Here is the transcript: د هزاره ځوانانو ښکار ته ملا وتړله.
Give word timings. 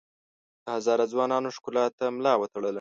د 0.63 0.65
هزاره 0.75 1.05
ځوانانو 1.11 1.53
ښکار 1.57 1.89
ته 1.97 2.05
ملا 2.15 2.33
وتړله. 2.37 2.69